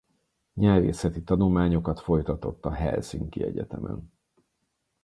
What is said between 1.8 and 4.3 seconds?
folytatott a Helsinki Egyetemen.